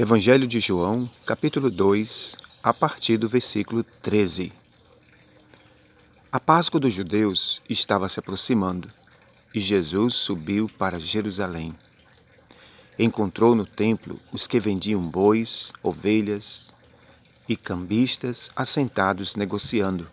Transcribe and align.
Evangelho 0.00 0.46
de 0.46 0.60
João, 0.60 1.06
capítulo 1.26 1.70
2, 1.70 2.38
a 2.62 2.72
partir 2.72 3.18
do 3.18 3.28
versículo 3.28 3.84
13. 3.84 4.50
A 6.32 6.40
Páscoa 6.40 6.80
dos 6.80 6.94
judeus 6.94 7.60
estava 7.68 8.08
se 8.08 8.18
aproximando 8.18 8.90
e 9.54 9.60
Jesus 9.60 10.14
subiu 10.14 10.70
para 10.78 10.98
Jerusalém. 10.98 11.74
Encontrou 12.98 13.54
no 13.54 13.66
templo 13.66 14.18
os 14.32 14.46
que 14.46 14.58
vendiam 14.58 15.02
bois, 15.02 15.70
ovelhas 15.82 16.72
e 17.46 17.54
cambistas 17.54 18.50
assentados 18.56 19.36
negociando. 19.36 20.08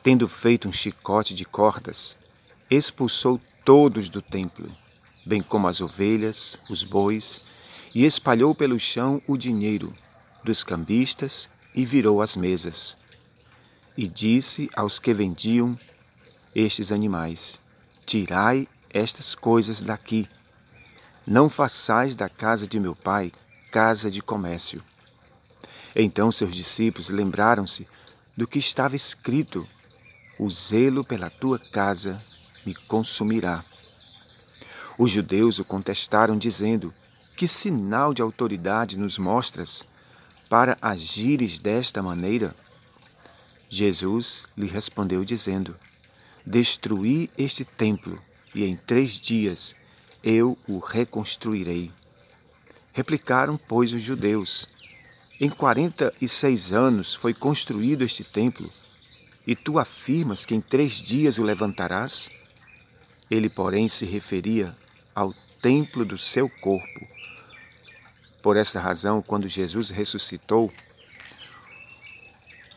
Tendo 0.00 0.28
feito 0.28 0.68
um 0.68 0.72
chicote 0.72 1.34
de 1.34 1.44
cordas, 1.44 2.16
expulsou 2.70 3.40
todos 3.64 4.08
do 4.08 4.22
templo, 4.22 4.70
bem 5.26 5.42
como 5.42 5.66
as 5.66 5.80
ovelhas, 5.80 6.66
os 6.70 6.84
bois 6.84 7.58
e 7.94 8.04
espalhou 8.04 8.54
pelo 8.54 8.78
chão 8.78 9.20
o 9.26 9.36
dinheiro 9.36 9.92
dos 10.44 10.64
cambistas 10.64 11.50
e 11.74 11.84
virou 11.84 12.22
as 12.22 12.36
mesas. 12.36 12.96
E 13.96 14.06
disse 14.06 14.70
aos 14.74 14.98
que 14.98 15.12
vendiam 15.12 15.76
estes 16.54 16.92
animais: 16.92 17.60
Tirai 18.06 18.66
estas 18.92 19.34
coisas 19.34 19.82
daqui. 19.82 20.28
Não 21.26 21.48
façais 21.48 22.16
da 22.16 22.28
casa 22.28 22.66
de 22.66 22.80
meu 22.80 22.94
pai 22.94 23.32
casa 23.70 24.10
de 24.10 24.20
comércio. 24.20 24.82
Então 25.94 26.30
seus 26.32 26.54
discípulos 26.54 27.08
lembraram-se 27.08 27.86
do 28.36 28.46
que 28.46 28.58
estava 28.58 28.96
escrito: 28.96 29.66
O 30.38 30.50
zelo 30.50 31.04
pela 31.04 31.30
tua 31.30 31.58
casa 31.58 32.20
me 32.66 32.74
consumirá. 32.88 33.62
Os 34.98 35.10
judeus 35.10 35.58
o 35.58 35.64
contestaram, 35.64 36.36
dizendo: 36.36 36.92
que 37.40 37.48
sinal 37.48 38.12
de 38.12 38.20
autoridade 38.20 38.98
nos 38.98 39.16
mostras 39.16 39.82
para 40.50 40.76
agires 40.82 41.58
desta 41.58 42.02
maneira? 42.02 42.54
Jesus 43.66 44.46
lhe 44.54 44.66
respondeu, 44.66 45.24
dizendo: 45.24 45.74
Destruí 46.44 47.30
este 47.38 47.64
templo, 47.64 48.20
e 48.54 48.66
em 48.66 48.76
três 48.76 49.18
dias 49.18 49.74
eu 50.22 50.58
o 50.68 50.78
reconstruirei. 50.80 51.90
Replicaram, 52.92 53.56
pois, 53.56 53.94
os 53.94 54.02
judeus: 54.02 54.68
Em 55.40 55.48
quarenta 55.48 56.12
e 56.20 56.28
seis 56.28 56.74
anos 56.74 57.14
foi 57.14 57.32
construído 57.32 58.02
este 58.02 58.22
templo, 58.22 58.70
e 59.46 59.56
tu 59.56 59.78
afirmas 59.78 60.44
que 60.44 60.54
em 60.54 60.60
três 60.60 60.92
dias 60.92 61.38
o 61.38 61.42
levantarás? 61.42 62.28
Ele, 63.30 63.48
porém, 63.48 63.88
se 63.88 64.04
referia 64.04 64.76
ao 65.14 65.32
templo 65.62 66.04
do 66.04 66.18
seu 66.18 66.46
corpo 66.46 67.19
por 68.42 68.56
essa 68.56 68.80
razão, 68.80 69.22
quando 69.22 69.48
Jesus 69.48 69.90
ressuscitou 69.90 70.72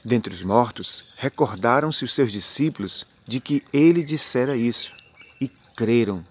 dentre 0.03 0.33
os 0.33 0.44
mortos, 0.44 1.06
recordaram-se 1.17 2.03
os 2.03 2.14
seus 2.14 2.31
discípulos 2.31 3.06
de 3.25 3.39
que 3.39 3.64
ele 3.72 4.03
dissera 4.03 4.56
isso 4.56 4.91
e 5.39 5.47
creram 5.75 6.23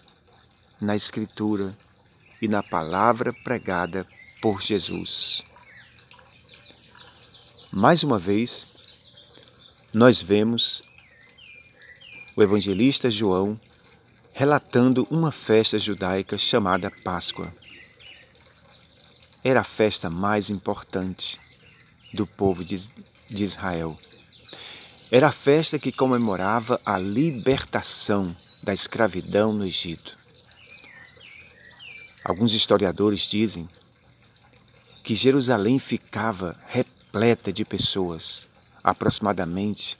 na 0.81 0.95
Escritura 0.95 1.75
e 2.41 2.49
na 2.49 2.63
palavra 2.63 3.33
pregada 3.33 4.07
por 4.41 4.61
Jesus. 4.61 5.43
Mais 7.73 8.03
uma 8.03 8.19
vez, 8.19 8.67
nós 9.95 10.21
vemos 10.21 10.83
o 12.37 12.43
evangelista 12.43 13.11
João 13.11 13.59
relatando 14.35 15.07
uma 15.11 15.31
festa 15.31 15.79
judaica 15.79 16.37
chamada 16.37 16.91
Páscoa 16.91 17.53
era 19.45 19.61
a 19.61 19.65
festa 19.65 20.09
mais 20.09 20.51
importante 20.51 21.41
do 22.15 22.27
povo 22.27 22.65
de 22.65 22.77
Israel. 23.31 23.97
Era 25.11 25.29
a 25.29 25.33
festa 25.33 25.79
que 25.79 25.91
comemorava 25.91 26.81
a 26.87 26.99
libertação 26.99 28.35
da 28.63 28.73
escravidão 28.73 29.53
no 29.53 29.67
Egito. 29.67 30.17
Alguns 32.25 32.53
historiadores 32.55 33.23
dizem 33.23 33.69
que 35.03 35.15
Jerusalém 35.15 35.79
ficava 35.81 36.57
repleta 36.69 37.53
de 37.53 37.65
pessoas, 37.65 38.49
aproximadamente 38.83 39.99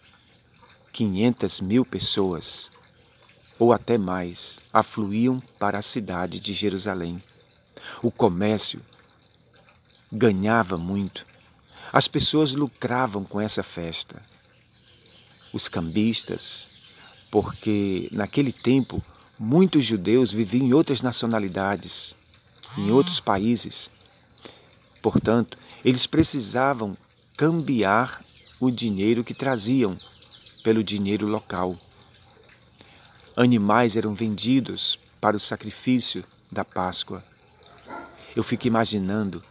500 0.93 1.61
mil 1.61 1.85
pessoas, 1.85 2.71
ou 3.59 3.73
até 3.73 3.99
mais, 3.99 4.61
afluíam 4.73 5.43
para 5.59 5.79
a 5.79 5.83
cidade 5.83 6.39
de 6.39 6.53
Jerusalém. 6.53 7.21
O 8.03 8.11
comércio 8.11 8.81
ganhava 10.13 10.77
muito. 10.77 11.25
As 11.91 12.07
pessoas 12.07 12.53
lucravam 12.53 13.25
com 13.25 13.41
essa 13.41 13.63
festa. 13.63 14.23
Os 15.53 15.69
cambistas, 15.69 16.71
porque 17.31 18.09
naquele 18.13 18.53
tempo 18.53 19.03
muitos 19.39 19.85
judeus 19.85 20.31
viviam 20.31 20.67
em 20.67 20.75
outras 20.75 21.01
nacionalidades, 21.01 22.15
em 22.77 22.91
outros 22.91 23.21
países. 23.21 23.91
Portanto, 25.01 25.59
eles 25.85 26.07
precisavam 26.07 26.97
cambiar 27.37 28.23
o 28.61 28.71
dinheiro 28.71 29.25
que 29.25 29.35
traziam 29.35 29.97
pelo 30.63 30.85
dinheiro 30.85 31.27
local. 31.27 31.77
Animais 33.37 33.97
eram 33.97 34.15
vendidos 34.15 34.99
para 35.21 35.37
o 35.37 35.41
sacrifício 35.41 36.25
da 36.51 36.65
Páscoa. 36.65 37.25
Eu 38.37 38.43
fico 38.43 38.67
imaginando 38.67 39.43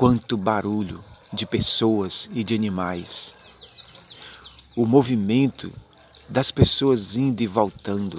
Quanto 0.00 0.34
barulho 0.34 1.04
de 1.30 1.44
pessoas 1.44 2.30
e 2.32 2.42
de 2.42 2.54
animais. 2.54 3.36
O 4.74 4.86
movimento 4.86 5.70
das 6.26 6.50
pessoas 6.50 7.16
indo 7.16 7.42
e 7.42 7.46
voltando. 7.46 8.18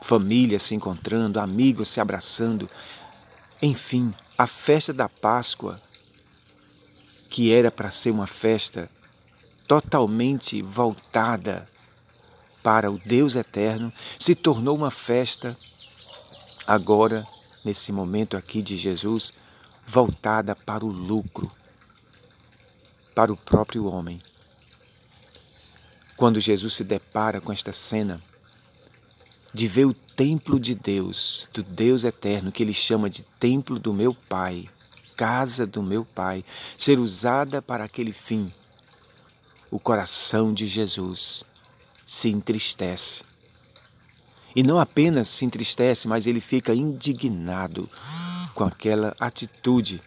Famílias 0.00 0.62
se 0.62 0.74
encontrando, 0.74 1.38
amigos 1.38 1.90
se 1.90 2.00
abraçando. 2.00 2.66
Enfim, 3.60 4.10
a 4.38 4.46
festa 4.46 4.90
da 4.90 5.06
Páscoa, 5.06 5.78
que 7.28 7.52
era 7.52 7.70
para 7.70 7.90
ser 7.90 8.10
uma 8.10 8.26
festa 8.26 8.90
totalmente 9.68 10.62
voltada 10.62 11.62
para 12.62 12.90
o 12.90 12.96
Deus 12.96 13.36
eterno, 13.36 13.92
se 14.18 14.34
tornou 14.34 14.78
uma 14.78 14.90
festa 14.90 15.54
agora, 16.66 17.22
nesse 17.66 17.92
momento 17.92 18.34
aqui 18.34 18.62
de 18.62 18.78
Jesus, 18.78 19.34
voltada 19.90 20.54
para 20.54 20.84
o 20.84 20.88
lucro, 20.88 21.50
para 23.12 23.32
o 23.32 23.36
próprio 23.36 23.86
homem. 23.86 24.22
Quando 26.16 26.38
Jesus 26.38 26.74
se 26.74 26.84
depara 26.84 27.40
com 27.40 27.52
esta 27.52 27.72
cena 27.72 28.20
de 29.52 29.66
ver 29.66 29.86
o 29.86 29.92
templo 29.92 30.60
de 30.60 30.76
Deus, 30.76 31.48
do 31.52 31.64
Deus 31.64 32.04
eterno, 32.04 32.52
que 32.52 32.62
ele 32.62 32.72
chama 32.72 33.10
de 33.10 33.24
templo 33.40 33.80
do 33.80 33.92
meu 33.92 34.14
Pai, 34.14 34.68
casa 35.16 35.66
do 35.66 35.82
meu 35.82 36.04
Pai, 36.04 36.44
ser 36.78 37.00
usada 37.00 37.60
para 37.60 37.82
aquele 37.82 38.12
fim, 38.12 38.52
o 39.72 39.80
coração 39.80 40.54
de 40.54 40.68
Jesus 40.68 41.44
se 42.06 42.28
entristece. 42.28 43.24
E 44.54 44.62
não 44.62 44.78
apenas 44.78 45.28
se 45.28 45.44
entristece, 45.44 46.06
mas 46.06 46.28
ele 46.28 46.40
fica 46.40 46.72
indignado 46.72 47.90
com 48.60 48.64
aquela 48.66 49.16
atitude 49.18 50.02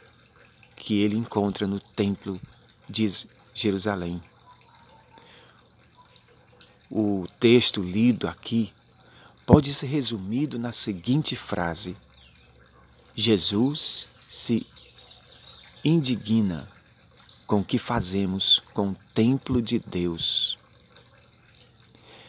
que 0.76 1.02
ele 1.02 1.18
encontra 1.18 1.66
no 1.66 1.80
templo 1.80 2.40
de 2.88 3.12
Jerusalém. 3.52 4.22
O 6.88 7.26
texto 7.40 7.82
lido 7.82 8.28
aqui 8.28 8.72
pode 9.44 9.74
ser 9.74 9.88
resumido 9.88 10.60
na 10.60 10.72
seguinte 10.72 11.36
frase: 11.36 11.98
Jesus 13.16 14.08
se 14.28 14.64
indigna 15.84 16.70
com 17.48 17.62
o 17.62 17.66
que 17.66 17.80
fazemos 17.80 18.62
com 18.72 18.90
o 18.90 18.98
templo 19.16 19.64
de 19.64 19.80
Deus. 19.80 20.60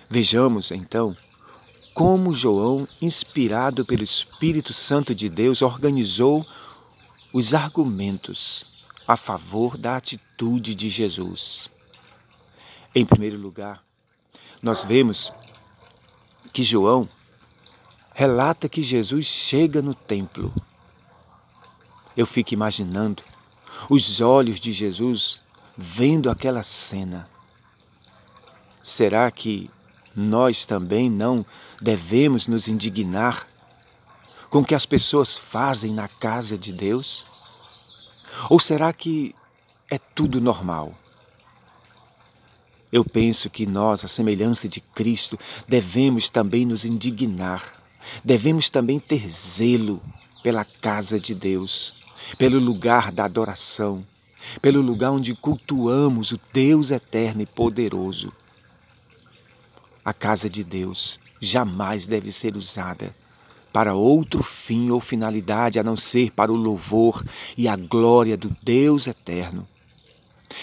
Vejamos 0.09 0.71
então 0.71 1.15
como 1.95 2.35
João, 2.35 2.87
inspirado 3.01 3.87
pelo 3.87 4.03
Espírito 4.03 4.73
Santo 4.73 5.15
de 5.15 5.31
Deus, 5.31 5.63
organizou 5.63 6.45
os 7.33 7.55
argumentos 7.55 8.91
a 9.07 9.17
favor 9.17 9.79
da 9.79 9.97
atitude 9.97 10.75
de 10.75 10.89
Jesus. 10.89 11.71
Em 12.95 13.07
primeiro 13.07 13.39
lugar, 13.39 13.83
nós 14.61 14.85
vemos 14.85 15.33
que 16.53 16.65
João 16.65 17.09
relata 18.13 18.69
que 18.69 18.83
Jesus 18.83 19.27
chega 19.27 19.81
no 19.81 19.95
templo. 19.95 20.53
Eu 22.17 22.27
fico 22.27 22.55
imaginando 22.55 23.23
os 23.89 24.21
olhos 24.21 24.59
de 24.59 24.73
Jesus 24.73 25.41
vendo 25.77 26.29
aquela 26.29 26.63
cena. 26.63 27.29
Será 28.83 29.31
que 29.31 29.71
nós 30.15 30.65
também 30.65 31.11
não 31.11 31.45
devemos 31.81 32.47
nos 32.47 32.69
indignar 32.69 33.47
com 34.49 34.61
o 34.61 34.65
que 34.65 34.75
as 34.75 34.87
pessoas 34.87 35.37
fazem 35.37 35.93
na 35.93 36.07
casa 36.07 36.57
de 36.57 36.73
Deus? 36.73 37.25
Ou 38.49 38.61
será 38.61 38.93
que 38.93 39.35
é 39.91 39.99
tudo 39.99 40.41
normal? 40.41 40.97
Eu 42.93 43.05
penso 43.05 43.51
que 43.51 43.67
nós, 43.67 44.05
a 44.05 44.09
semelhança 44.09 44.69
de 44.69 44.81
Cristo, 44.81 45.37
devemos 45.67 46.31
também 46.31 46.65
nos 46.65 46.85
indignar, 46.85 47.63
devemos 48.23 48.71
também 48.71 49.01
ter 49.01 49.29
zelo 49.29 50.01
pela 50.45 50.65
casa 50.65 51.19
de 51.19 51.35
Deus, 51.35 52.05
pelo 52.39 52.61
lugar 52.61 53.11
da 53.11 53.25
adoração, 53.25 54.07
pelo 54.63 54.81
lugar 54.81 55.11
onde 55.11 55.35
cultuamos 55.35 56.31
o 56.31 56.41
Deus 56.53 56.93
eterno 56.93 57.43
e 57.43 57.47
poderoso. 57.47 58.33
A 60.05 60.13
casa 60.13 60.51
de 60.51 60.63
Deus 60.63 61.19
jamais 61.41 62.07
deve 62.07 62.31
ser 62.31 62.57
usada 62.57 63.15
para 63.73 63.95
outro 63.95 64.43
fim 64.43 64.91
ou 64.91 65.01
finalidade 65.01 65.79
a 65.79 65.83
não 65.83 65.97
ser 65.97 66.31
para 66.33 66.53
o 66.53 66.57
louvor 66.57 67.25
e 67.57 67.67
a 67.67 67.75
glória 67.75 68.37
do 68.37 68.49
Deus 68.63 69.07
eterno. 69.07 69.67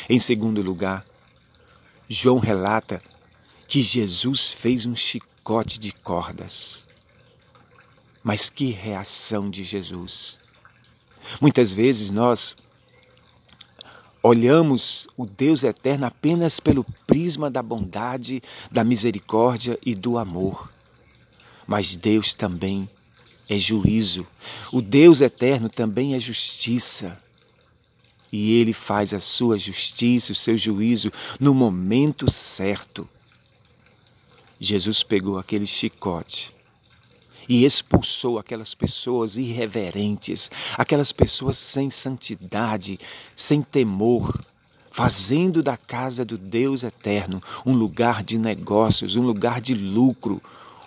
Em 0.07 0.19
segundo 0.19 0.61
lugar, 0.61 1.05
João 2.07 2.39
relata 2.39 3.01
que 3.67 3.81
Jesus 3.81 4.51
fez 4.51 4.85
um 4.85 4.95
chicote 4.95 5.79
de 5.79 5.91
cordas. 5.91 6.87
Mas 8.23 8.49
que 8.49 8.71
reação 8.71 9.49
de 9.49 9.63
Jesus! 9.63 10.37
Muitas 11.39 11.73
vezes 11.73 12.11
nós 12.11 12.55
olhamos 14.23 15.07
o 15.18 15.25
Deus 15.25 15.63
eterno 15.63 16.06
apenas 16.06 16.59
pelo 16.59 16.85
prisma 17.07 17.50
da 17.50 17.62
bondade, 17.62 18.41
da 18.71 18.83
misericórdia 18.83 19.77
e 19.85 19.95
do 19.95 20.18
amor. 20.18 20.69
Mas 21.68 21.95
Deus 21.95 22.33
também 22.33 22.88
é 23.50 23.57
juízo. 23.57 24.25
O 24.71 24.81
Deus 24.81 25.21
eterno 25.21 25.69
também 25.69 26.13
é 26.15 26.19
justiça. 26.19 27.21
E 28.31 28.53
ele 28.59 28.73
faz 28.73 29.13
a 29.13 29.19
sua 29.19 29.57
justiça, 29.57 30.31
o 30.31 30.35
seu 30.35 30.57
juízo 30.57 31.12
no 31.39 31.53
momento 31.53 32.29
certo. 32.31 33.07
Jesus 34.59 35.03
pegou 35.03 35.38
aquele 35.38 35.65
chicote 35.65 36.60
e 37.47 37.65
expulsou 37.65 38.39
aquelas 38.39 38.73
pessoas 38.73 39.38
irreverentes, 39.38 40.49
aquelas 40.77 41.11
pessoas 41.11 41.57
sem 41.57 41.89
santidade, 41.89 42.99
sem 43.35 43.61
temor, 43.61 44.39
fazendo 44.91 45.63
da 45.63 45.77
casa 45.77 46.25
do 46.25 46.38
Deus 46.38 46.83
eterno 46.83 47.41
um 47.65 47.73
lugar 47.73 48.23
de 48.23 48.38
negócios, 48.38 49.15
um 49.15 49.23
lugar 49.23 49.61
de 49.61 49.73
lucro, 49.73 50.41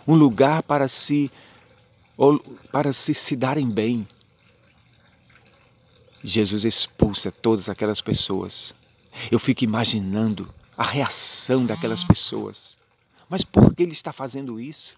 um 0.06 0.14
lugar 0.14 0.62
para 0.62 0.88
se 0.88 1.30
para 2.70 2.92
se, 2.92 3.12
se 3.12 3.34
darem 3.34 3.68
bem. 3.68 4.06
Jesus 6.22 6.64
expulsa 6.64 7.32
todas 7.32 7.68
aquelas 7.68 8.00
pessoas. 8.00 8.74
Eu 9.30 9.38
fico 9.38 9.64
imaginando 9.64 10.48
a 10.76 10.84
reação 10.84 11.66
daquelas 11.66 12.04
pessoas. 12.04 12.78
Mas 13.28 13.42
por 13.42 13.74
que 13.74 13.82
ele 13.82 13.92
está 13.92 14.12
fazendo 14.12 14.60
isso? 14.60 14.94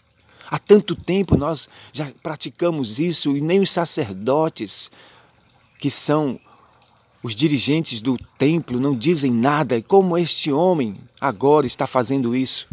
Há 0.51 0.59
tanto 0.59 0.95
tempo 0.95 1.37
nós 1.37 1.69
já 1.93 2.11
praticamos 2.23 2.99
isso 2.99 3.37
e 3.37 3.41
nem 3.41 3.61
os 3.61 3.71
sacerdotes, 3.71 4.91
que 5.81 5.91
são 5.91 6.39
os 7.23 7.35
dirigentes 7.35 8.01
do 8.01 8.17
templo, 8.39 8.81
não 8.81 8.95
dizem 8.95 9.33
nada. 9.33 9.77
E 9.77 9.83
como 9.83 10.17
este 10.17 10.53
homem 10.53 10.97
agora 11.21 11.67
está 11.67 11.87
fazendo 11.87 12.35
isso? 12.35 12.67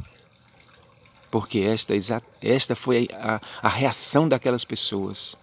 porque 1.33 1.61
esta, 1.61 1.95
esta 2.43 2.75
foi 2.75 3.09
a, 3.11 3.41
a 3.59 3.67
reação 3.67 4.29
daquelas 4.29 4.63
pessoas. 4.63 5.35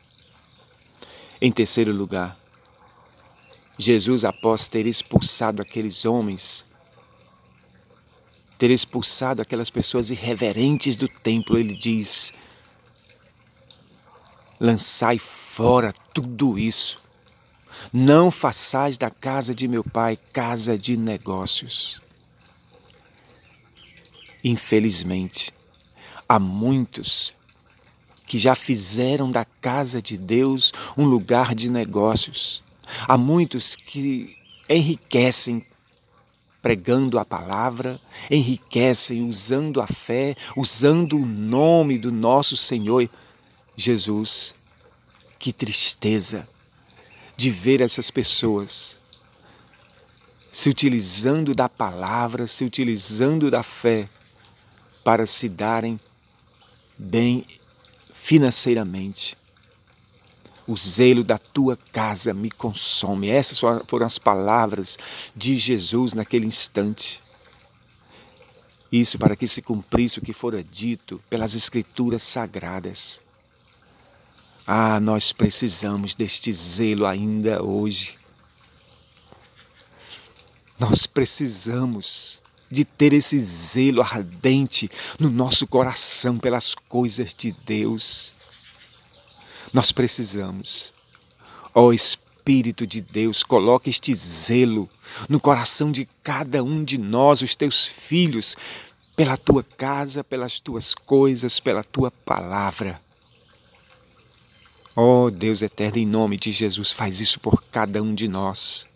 Em 1.41 1.50
terceiro 1.50 1.93
lugar, 1.93 2.38
Jesus, 3.77 4.25
após 4.25 4.69
ter 4.69 4.87
expulsado 4.87 5.61
aqueles 5.61 6.05
homens, 6.05 6.65
ter 8.60 8.70
expulsado 8.70 9.42
aquelas 9.42 9.70
pessoas 9.70 10.10
irreverentes 10.10 10.94
do 10.94 11.08
templo, 11.08 11.58
ele 11.58 11.74
diz: 11.74 12.32
lançai 14.60 15.18
fora 15.18 15.92
tudo 16.14 16.56
isso. 16.56 17.00
Não 17.92 18.30
façais 18.30 18.96
da 18.96 19.10
casa 19.10 19.52
de 19.52 19.66
meu 19.66 19.82
pai 19.82 20.16
casa 20.32 20.78
de 20.78 20.96
negócios. 20.96 21.98
Infelizmente, 24.44 25.52
Há 26.30 26.38
muitos 26.38 27.34
que 28.24 28.38
já 28.38 28.54
fizeram 28.54 29.28
da 29.28 29.44
casa 29.44 30.00
de 30.00 30.16
Deus 30.16 30.72
um 30.96 31.04
lugar 31.04 31.56
de 31.56 31.68
negócios. 31.68 32.62
Há 33.08 33.18
muitos 33.18 33.74
que 33.74 34.36
enriquecem 34.68 35.66
pregando 36.62 37.18
a 37.18 37.24
palavra, 37.24 38.00
enriquecem 38.30 39.28
usando 39.28 39.80
a 39.80 39.86
fé, 39.86 40.36
usando 40.56 41.16
o 41.16 41.26
nome 41.26 41.98
do 41.98 42.12
nosso 42.12 42.56
Senhor 42.56 43.08
Jesus. 43.76 44.54
Que 45.38 45.52
tristeza 45.52 46.46
de 47.36 47.50
ver 47.50 47.80
essas 47.80 48.10
pessoas 48.10 49.00
se 50.50 50.68
utilizando 50.68 51.54
da 51.54 51.68
palavra, 51.68 52.46
se 52.46 52.64
utilizando 52.64 53.50
da 53.50 53.62
fé 53.62 54.08
para 55.04 55.24
se 55.24 55.48
darem 55.48 55.98
bem 56.98 57.46
financeiramente. 58.12 59.39
O 60.70 60.76
zelo 60.76 61.25
da 61.25 61.37
tua 61.37 61.76
casa 61.76 62.32
me 62.32 62.49
consome. 62.49 63.28
Essas 63.28 63.58
foram 63.58 64.06
as 64.06 64.19
palavras 64.19 64.96
de 65.34 65.56
Jesus 65.56 66.14
naquele 66.14 66.46
instante. 66.46 67.20
Isso 68.93 69.19
para 69.19 69.34
que 69.34 69.49
se 69.49 69.61
cumprisse 69.61 70.20
o 70.20 70.22
que 70.22 70.32
fora 70.32 70.62
dito 70.62 71.20
pelas 71.28 71.56
Escrituras 71.56 72.22
sagradas. 72.22 73.20
Ah, 74.64 75.00
nós 75.00 75.32
precisamos 75.32 76.14
deste 76.14 76.52
zelo 76.52 77.05
ainda 77.05 77.64
hoje. 77.64 78.17
Nós 80.78 81.05
precisamos 81.05 82.40
de 82.70 82.84
ter 82.84 83.12
esse 83.12 83.40
zelo 83.40 84.02
ardente 84.02 84.88
no 85.19 85.28
nosso 85.28 85.67
coração 85.67 86.38
pelas 86.38 86.76
coisas 86.76 87.34
de 87.34 87.50
Deus. 87.50 88.38
Nós 89.72 89.93
precisamos, 89.93 90.93
ó 91.74 91.93
Espírito 91.93 92.86
de 92.86 93.00
Deus, 93.00 93.43
coloque 93.43 93.89
este 93.91 94.15
zelo 94.15 94.91
no 95.29 95.39
coração 95.39 95.93
de 95.93 96.08
cada 96.22 96.65
um 96.65 96.82
de 96.82 96.98
nós, 96.98 97.43
os 97.43 97.55
teus 97.55 97.86
filhos, 97.86 98.56
pela 99.15 99.36
tua 99.36 99.62
casa, 99.62 100.24
pelas 100.24 100.58
tuas 100.58 100.94
coisas, 100.94 101.60
pela 101.60 101.84
tua 101.84 102.10
palavra. 102.10 103.00
Ó 104.96 105.31
Deus 105.31 105.62
eterno, 105.62 105.98
em 105.98 106.06
nome 106.06 106.36
de 106.36 106.50
Jesus, 106.50 106.91
faz 106.91 107.20
isso 107.20 107.39
por 107.41 107.62
cada 107.70 108.03
um 108.03 108.15
de 108.15 108.27
nós. 108.27 108.86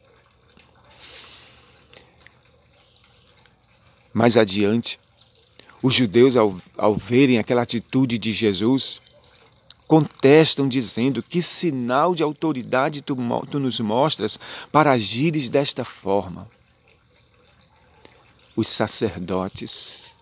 Mais 4.13 4.37
adiante, 4.37 4.99
os 5.83 5.95
judeus, 5.95 6.37
ao, 6.37 6.57
ao 6.79 6.97
verem 6.97 7.39
aquela 7.39 7.63
atitude 7.63 8.19
de 8.19 8.33
Jesus, 8.33 9.01
contestam 9.87 10.69
dizendo: 10.69 11.23
Que 11.23 11.41
sinal 11.43 12.15
de 12.15 12.23
autoridade 12.23 13.03
tu, 13.03 13.17
tu 13.51 13.59
nos 13.59 13.81
mostras 13.81 14.39
para 14.73 14.93
agires 14.93 15.49
desta 15.51 15.85
forma? 15.85 16.49
Os 18.57 18.69
sacerdotes, 18.69 20.17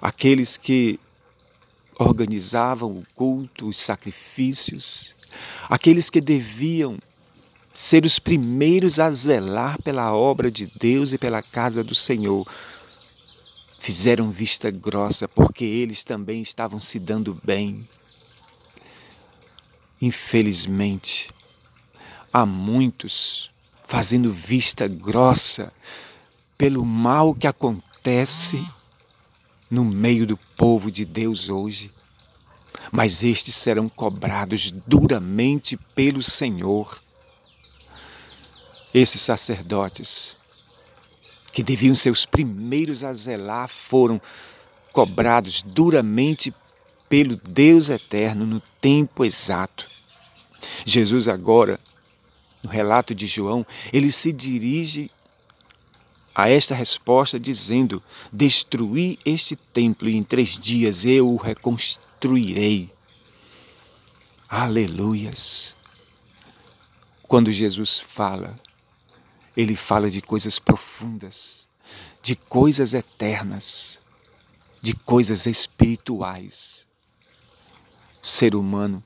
aqueles 0.00 0.56
que 0.56 0.98
organizavam 1.98 2.90
o 2.90 3.06
culto, 3.14 3.68
os 3.68 3.78
sacrifícios, 3.78 5.16
aqueles 5.68 6.10
que 6.10 6.20
deviam 6.20 6.98
ser 7.72 8.04
os 8.04 8.18
primeiros 8.18 9.00
a 9.00 9.10
zelar 9.10 9.80
pela 9.82 10.14
obra 10.14 10.50
de 10.50 10.66
Deus 10.78 11.12
e 11.12 11.18
pela 11.18 11.42
casa 11.42 11.82
do 11.82 11.94
Senhor, 11.94 12.46
fizeram 13.80 14.30
vista 14.30 14.70
grossa 14.70 15.28
porque 15.28 15.64
eles 15.64 16.04
também 16.04 16.40
estavam 16.40 16.80
se 16.80 16.98
dando 16.98 17.38
bem. 17.44 17.84
Infelizmente, 20.04 21.30
há 22.30 22.44
muitos 22.44 23.50
fazendo 23.86 24.30
vista 24.30 24.86
grossa 24.86 25.72
pelo 26.58 26.84
mal 26.84 27.34
que 27.34 27.46
acontece 27.46 28.62
no 29.70 29.82
meio 29.82 30.26
do 30.26 30.36
povo 30.58 30.90
de 30.90 31.06
Deus 31.06 31.48
hoje. 31.48 31.90
Mas 32.92 33.24
estes 33.24 33.54
serão 33.54 33.88
cobrados 33.88 34.70
duramente 34.70 35.74
pelo 35.94 36.22
Senhor. 36.22 37.00
Esses 38.92 39.22
sacerdotes 39.22 40.36
que 41.50 41.62
deviam 41.62 41.94
ser 41.94 42.10
os 42.10 42.26
primeiros 42.26 43.02
a 43.02 43.14
zelar, 43.14 43.68
foram 43.68 44.20
cobrados 44.92 45.62
duramente 45.62 46.52
pelo 47.08 47.36
Deus 47.36 47.88
eterno 47.88 48.44
no 48.44 48.60
tempo 48.82 49.24
exato. 49.24 49.93
Jesus 50.84 51.28
agora, 51.28 51.78
no 52.62 52.70
relato 52.70 53.14
de 53.14 53.26
João, 53.26 53.64
ele 53.92 54.10
se 54.10 54.32
dirige 54.32 55.10
a 56.34 56.48
esta 56.48 56.74
resposta 56.74 57.38
dizendo: 57.38 58.02
Destruí 58.32 59.18
este 59.24 59.54
templo 59.54 60.08
e 60.08 60.16
em 60.16 60.22
três 60.24 60.58
dias 60.58 61.04
eu 61.04 61.28
o 61.28 61.36
reconstruirei. 61.36 62.90
Aleluias! 64.48 65.76
Quando 67.28 67.50
Jesus 67.52 67.98
fala, 67.98 68.54
ele 69.56 69.76
fala 69.76 70.10
de 70.10 70.20
coisas 70.20 70.58
profundas, 70.58 71.68
de 72.22 72.36
coisas 72.36 72.94
eternas, 72.94 74.00
de 74.80 74.94
coisas 74.94 75.46
espirituais. 75.46 76.86
O 78.22 78.26
ser 78.26 78.54
humano, 78.54 79.02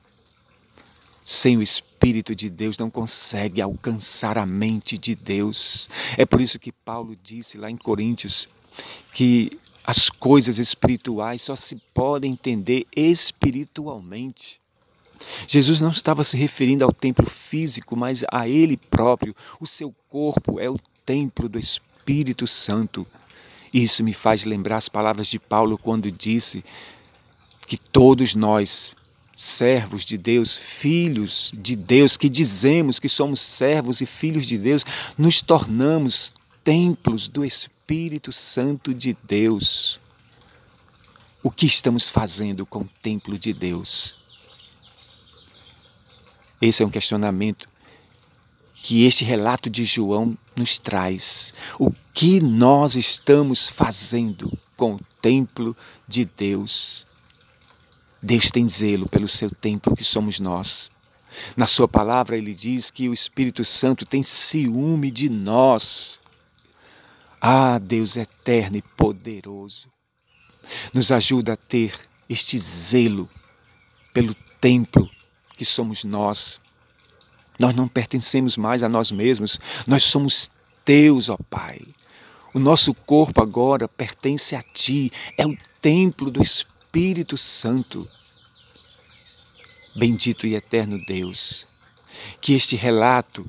sem 1.31 1.57
o 1.57 1.61
Espírito 1.61 2.33
de 2.33 2.49
Deus, 2.49 2.79
não 2.79 2.89
consegue 2.89 3.61
alcançar 3.61 4.35
a 4.35 4.47
mente 4.47 4.97
de 4.97 5.13
Deus. 5.13 5.87
É 6.17 6.25
por 6.25 6.41
isso 6.41 6.57
que 6.57 6.71
Paulo 6.71 7.15
disse 7.21 7.55
lá 7.55 7.69
em 7.69 7.77
Coríntios 7.77 8.49
que 9.13 9.51
as 9.83 10.09
coisas 10.09 10.57
espirituais 10.57 11.43
só 11.43 11.55
se 11.55 11.75
podem 11.93 12.31
entender 12.31 12.87
espiritualmente. 12.95 14.59
Jesus 15.45 15.79
não 15.79 15.91
estava 15.91 16.23
se 16.23 16.35
referindo 16.35 16.83
ao 16.83 16.91
templo 16.91 17.29
físico, 17.29 17.95
mas 17.95 18.23
a 18.31 18.47
ele 18.47 18.75
próprio. 18.75 19.35
O 19.59 19.67
seu 19.67 19.93
corpo 20.07 20.59
é 20.59 20.67
o 20.67 20.79
templo 21.05 21.47
do 21.47 21.59
Espírito 21.59 22.47
Santo. 22.47 23.05
Isso 23.71 24.03
me 24.03 24.13
faz 24.13 24.45
lembrar 24.45 24.77
as 24.77 24.89
palavras 24.89 25.27
de 25.27 25.37
Paulo 25.37 25.77
quando 25.77 26.11
disse 26.11 26.65
que 27.67 27.77
todos 27.77 28.33
nós, 28.33 28.95
servos 29.41 30.03
de 30.03 30.17
Deus, 30.17 30.57
filhos 30.57 31.53
de 31.55 31.73
Deus, 31.73 32.17
que 32.17 32.27
dizemos 32.27 32.99
que 32.99 33.07
somos 33.07 33.39
servos 33.39 34.01
e 34.01 34.05
filhos 34.05 34.45
de 34.45 34.57
Deus, 34.57 34.85
nos 35.17 35.41
tornamos 35.41 36.33
templos 36.61 37.29
do 37.29 37.45
Espírito 37.45 38.33
Santo 38.33 38.93
de 38.93 39.15
Deus. 39.23 39.97
O 41.41 41.49
que 41.49 41.65
estamos 41.65 42.09
fazendo 42.09 42.65
com 42.65 42.81
o 42.81 42.89
templo 43.01 43.39
de 43.39 43.53
Deus? 43.53 44.13
Esse 46.61 46.83
é 46.83 46.85
um 46.85 46.91
questionamento 46.91 47.69
que 48.73 49.05
este 49.05 49.23
relato 49.23 49.69
de 49.69 49.85
João 49.85 50.37
nos 50.53 50.79
traz. 50.79 51.53
O 51.79 51.89
que 52.13 52.41
nós 52.41 52.97
estamos 52.97 53.69
fazendo 53.69 54.51
com 54.75 54.95
o 54.95 54.99
templo 55.21 55.73
de 56.05 56.25
Deus? 56.25 57.08
Deus 58.21 58.51
tem 58.51 58.67
zelo 58.67 59.07
pelo 59.07 59.29
seu 59.29 59.49
templo 59.49 59.95
que 59.95 60.03
somos 60.03 60.39
nós. 60.39 60.91
Na 61.55 61.65
sua 61.65 61.87
palavra 61.87 62.37
ele 62.37 62.53
diz 62.53 62.91
que 62.91 63.07
o 63.07 63.13
Espírito 63.13 63.63
Santo 63.63 64.05
tem 64.05 64.21
ciúme 64.23 65.09
de 65.11 65.29
nós. 65.29 66.19
Ah, 67.41 67.79
Deus 67.79 68.17
eterno 68.17 68.77
e 68.77 68.81
poderoso, 68.81 69.87
nos 70.93 71.09
ajuda 71.11 71.53
a 71.53 71.57
ter 71.57 71.97
este 72.27 72.57
zelo 72.57 73.29
pelo 74.13 74.33
templo 74.59 75.09
que 75.55 75.63
somos 75.63 76.03
nós. 76.03 76.59
Nós 77.57 77.73
não 77.73 77.87
pertencemos 77.87 78.57
mais 78.57 78.83
a 78.83 78.89
nós 78.89 79.11
mesmos, 79.11 79.59
nós 79.87 80.03
somos 80.03 80.49
teus, 80.83 81.29
ó 81.29 81.37
Pai. 81.49 81.79
O 82.53 82.59
nosso 82.59 82.93
corpo 82.93 83.41
agora 83.41 83.87
pertence 83.87 84.55
a 84.55 84.61
Ti, 84.61 85.11
é 85.37 85.45
o 85.45 85.57
templo 85.81 86.29
do 86.29 86.41
Espírito 86.89 87.37
Santo. 87.37 88.09
Bendito 89.95 90.47
e 90.47 90.55
eterno 90.55 90.99
Deus, 91.05 91.67
que 92.41 92.53
este 92.53 92.75
relato 92.75 93.47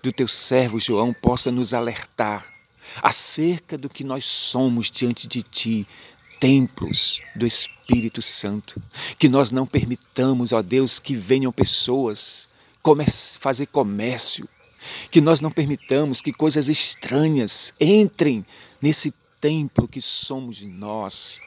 do 0.00 0.12
Teu 0.12 0.28
servo 0.28 0.78
João 0.78 1.12
possa 1.12 1.50
nos 1.50 1.74
alertar 1.74 2.46
acerca 3.02 3.76
do 3.76 3.88
que 3.88 4.04
nós 4.04 4.24
somos 4.24 4.88
diante 4.88 5.26
de 5.26 5.42
Ti, 5.42 5.84
templos 6.38 7.20
do 7.34 7.44
Espírito 7.44 8.22
Santo. 8.22 8.80
Que 9.18 9.28
nós 9.28 9.50
não 9.50 9.66
permitamos, 9.66 10.52
ó 10.52 10.62
Deus, 10.62 11.00
que 11.00 11.16
venham 11.16 11.50
pessoas 11.50 12.48
fazer 13.40 13.66
comércio. 13.66 14.48
Que 15.10 15.20
nós 15.20 15.40
não 15.40 15.50
permitamos 15.50 16.22
que 16.22 16.32
coisas 16.32 16.68
estranhas 16.68 17.74
entrem 17.80 18.46
nesse 18.80 19.12
templo 19.40 19.88
que 19.88 20.00
somos 20.00 20.60
nós. 20.60 21.40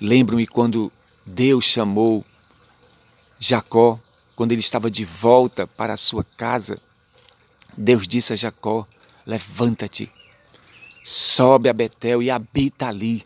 Lembro-me 0.00 0.46
quando 0.46 0.90
Deus 1.26 1.64
chamou 1.64 2.24
Jacó, 3.38 3.98
quando 4.34 4.52
ele 4.52 4.60
estava 4.60 4.90
de 4.90 5.04
volta 5.04 5.66
para 5.66 5.94
a 5.94 5.98
sua 5.98 6.24
casa. 6.24 6.78
Deus 7.76 8.08
disse 8.08 8.32
a 8.32 8.36
Jacó: 8.36 8.86
Levanta-te, 9.26 10.10
sobe 11.04 11.68
a 11.68 11.72
Betel 11.72 12.22
e 12.22 12.30
habita 12.30 12.88
ali 12.88 13.24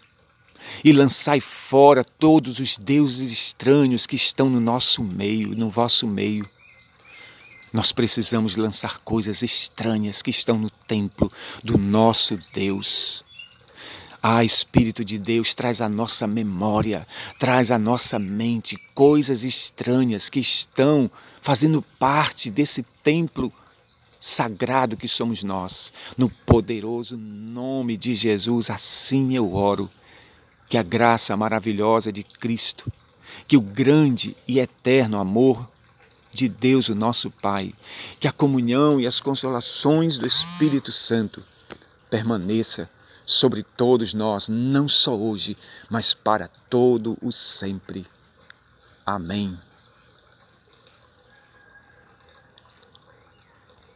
e 0.83 0.93
lançai 0.93 1.41
fora 1.41 2.05
todos 2.05 2.59
os 2.59 2.79
deuses 2.79 3.31
estranhos 3.31 4.07
que 4.07 4.17
estão 4.17 4.49
no 4.49 4.61
nosso 4.61 5.03
meio, 5.03 5.57
no 5.57 5.69
vosso 5.69 6.07
meio. 6.07 6.49
Nós 7.73 7.91
precisamos 7.93 8.57
lançar 8.57 9.01
coisas 9.01 9.43
estranhas 9.43 10.23
que 10.23 10.31
estão 10.31 10.59
no 10.59 10.71
templo 10.71 11.31
do 11.63 11.77
nosso 11.77 12.39
Deus. 12.53 13.24
Ah, 14.27 14.43
Espírito 14.43 15.05
de 15.05 15.19
Deus, 15.19 15.55
traz 15.55 15.83
à 15.83 15.89
nossa 15.91 16.27
memória, 16.27 17.07
traz 17.39 17.71
à 17.71 17.79
nossa 17.79 18.19
mente 18.19 18.75
coisas 18.95 19.45
estranhas 19.45 20.31
que 20.31 20.41
estão 20.41 21.11
fazendo 21.43 21.83
parte 21.99 22.51
desse 22.51 22.83
templo 23.03 23.53
sagrado 24.19 24.97
que 24.97 25.07
somos 25.07 25.43
nós. 25.43 25.93
No 26.17 26.31
poderoso 26.31 27.19
nome 27.19 27.99
de 27.99 28.15
Jesus, 28.15 28.71
assim 28.71 29.37
eu 29.37 29.55
oro 29.55 29.91
que 30.71 30.79
a 30.79 30.83
graça 30.83 31.37
maravilhosa 31.37 32.11
de 32.11 32.23
Cristo, 32.23 32.91
que 33.47 33.59
o 33.59 33.61
grande 33.61 34.35
e 34.49 34.59
eterno 34.59 35.19
amor 35.19 35.69
de 36.33 36.49
Deus, 36.49 36.89
o 36.89 36.95
nosso 36.95 37.31
Pai, 37.31 37.75
que 38.19 38.27
a 38.27 38.33
comunhão 38.33 38.99
e 38.99 39.07
as 39.07 39.21
consolações 39.21 40.17
do 40.17 40.27
Espírito 40.27 40.91
Santo 40.91 41.45
permaneça 42.09 42.89
sobre 43.25 43.63
todos 43.63 44.15
nós, 44.15 44.49
não 44.49 44.89
só 44.89 45.17
hoje, 45.17 45.57
mas 45.89 46.13
para 46.13 46.49
todo 46.69 47.17
o 47.23 47.33
sempre. 47.33 48.07
Amém. 49.05 49.59